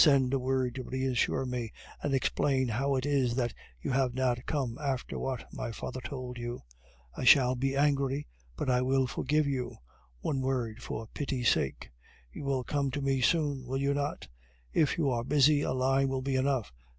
Send 0.03 0.33
a 0.33 0.39
word 0.39 0.73
to 0.73 0.83
reassure 0.83 1.45
me, 1.45 1.71
and 2.01 2.15
explain 2.15 2.69
how 2.69 2.95
it 2.95 3.05
is 3.05 3.35
that 3.35 3.53
you 3.83 3.91
have 3.91 4.15
not 4.15 4.47
come 4.47 4.79
after 4.79 5.19
what 5.19 5.45
my 5.53 5.71
father 5.71 6.01
told 6.03 6.39
you. 6.39 6.63
I 7.15 7.23
shall 7.23 7.53
be 7.53 7.75
angry, 7.77 8.25
but 8.57 8.67
I 8.67 8.81
will 8.81 9.05
forgive 9.05 9.45
you. 9.45 9.75
One 10.21 10.41
word, 10.41 10.81
for 10.81 11.05
pity's 11.13 11.49
sake. 11.49 11.91
You 12.31 12.45
will 12.45 12.63
come 12.63 12.89
to 12.89 13.01
me 13.03 13.21
soon, 13.21 13.67
will 13.67 13.77
you 13.79 13.93
not? 13.93 14.27
If 14.73 14.97
you 14.97 15.07
are 15.11 15.23
busy, 15.23 15.61
a 15.61 15.71
line 15.71 16.07
will 16.09 16.23
be 16.23 16.35
enough. 16.35 16.73